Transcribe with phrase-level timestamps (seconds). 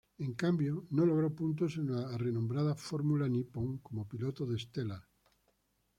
[0.17, 5.07] En cambio, no logró puntos en la renombrada Fórmula Nippon como piloto de Stellar.